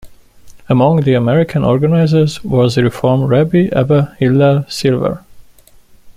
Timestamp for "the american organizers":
1.01-2.43